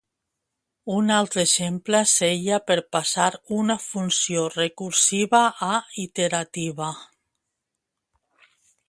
Un 0.93 1.11
altre 1.15 1.41
exemple 1.47 1.99
seia 2.11 2.57
per 2.69 2.77
passar 2.97 3.27
una 3.59 3.77
funció 3.83 4.47
recursiva 4.55 5.43
a 5.69 5.73
iterativa. 6.05 6.89